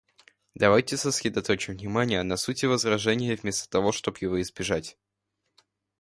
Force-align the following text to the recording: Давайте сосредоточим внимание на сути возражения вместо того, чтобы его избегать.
Давайте 0.55 0.97
сосредоточим 0.97 1.77
внимание 1.77 2.23
на 2.23 2.35
сути 2.35 2.65
возражения 2.65 3.35
вместо 3.35 3.69
того, 3.69 3.91
чтобы 3.91 4.17
его 4.21 4.41
избегать. 4.41 4.97